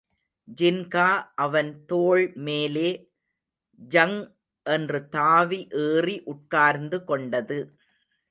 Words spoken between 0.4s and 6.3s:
ஜின்கா அவன் தோள்மேலே ஜங் என்று தாவி ஏறி